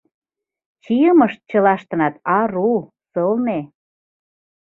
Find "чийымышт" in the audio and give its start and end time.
0.83-1.39